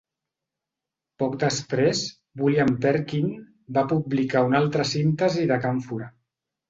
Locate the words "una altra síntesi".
4.51-5.45